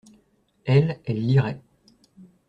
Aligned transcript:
Elle, 0.65 0.99
elle 1.05 1.27
lirait. 1.27 1.61